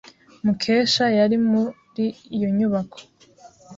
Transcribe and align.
Mukesha 0.43 1.05
yari 1.19 1.37
muri 1.49 2.05
iyo 2.35 2.49
nyubako. 2.57 2.99